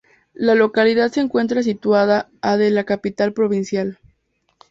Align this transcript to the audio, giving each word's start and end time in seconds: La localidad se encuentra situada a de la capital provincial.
La 0.33 0.55
localidad 0.55 1.11
se 1.11 1.19
encuentra 1.21 1.61
situada 1.61 2.27
a 2.41 2.57
de 2.57 2.71
la 2.71 2.85
capital 2.85 3.33
provincial. 3.33 3.99